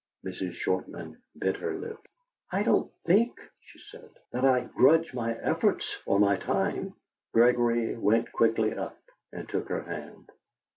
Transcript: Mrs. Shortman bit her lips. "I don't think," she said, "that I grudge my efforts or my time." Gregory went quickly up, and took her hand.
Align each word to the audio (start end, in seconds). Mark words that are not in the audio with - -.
Mrs. 0.25 0.53
Shortman 0.53 1.21
bit 1.37 1.57
her 1.57 1.77
lips. 1.77 2.09
"I 2.51 2.63
don't 2.63 2.91
think," 3.05 3.39
she 3.59 3.77
said, 3.91 4.09
"that 4.31 4.43
I 4.43 4.61
grudge 4.61 5.13
my 5.13 5.35
efforts 5.35 5.95
or 6.07 6.17
my 6.19 6.37
time." 6.37 6.95
Gregory 7.35 7.95
went 7.95 8.31
quickly 8.31 8.73
up, 8.75 8.97
and 9.31 9.47
took 9.47 9.69
her 9.69 9.83
hand. 9.83 10.31